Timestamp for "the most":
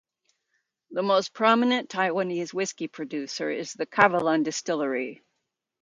0.89-1.31